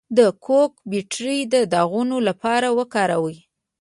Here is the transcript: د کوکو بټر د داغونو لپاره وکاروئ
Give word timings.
د 0.17 0.19
کوکو 0.45 0.79
بټر 0.91 1.25
د 1.53 1.55
داغونو 1.73 2.17
لپاره 2.27 2.67
وکاروئ 2.77 3.37